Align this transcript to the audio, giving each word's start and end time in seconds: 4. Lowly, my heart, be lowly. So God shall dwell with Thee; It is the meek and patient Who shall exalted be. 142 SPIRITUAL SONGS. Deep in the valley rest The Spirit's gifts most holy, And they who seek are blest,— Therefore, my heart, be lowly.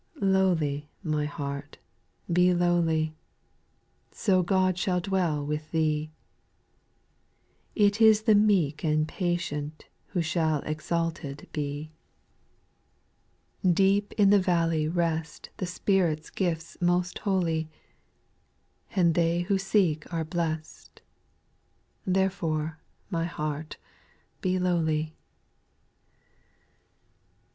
4. 0.17 0.27
Lowly, 0.29 0.89
my 1.03 1.25
heart, 1.25 1.77
be 2.33 2.55
lowly. 2.55 3.15
So 4.09 4.41
God 4.41 4.75
shall 4.79 4.99
dwell 4.99 5.45
with 5.45 5.69
Thee; 5.69 6.11
It 7.75 8.01
is 8.01 8.23
the 8.23 8.33
meek 8.33 8.83
and 8.83 9.07
patient 9.07 9.85
Who 10.07 10.23
shall 10.23 10.61
exalted 10.63 11.47
be. 11.53 11.91
142 13.61 13.75
SPIRITUAL 13.75 14.09
SONGS. 14.09 14.09
Deep 14.09 14.19
in 14.19 14.29
the 14.31 14.43
valley 14.43 14.87
rest 14.87 15.51
The 15.57 15.67
Spirit's 15.67 16.31
gifts 16.31 16.81
most 16.81 17.19
holy, 17.19 17.69
And 18.95 19.13
they 19.13 19.41
who 19.41 19.59
seek 19.59 20.11
are 20.11 20.25
blest,— 20.25 21.03
Therefore, 22.07 22.79
my 23.11 23.25
heart, 23.25 23.77
be 24.41 24.57
lowly. 24.57 25.15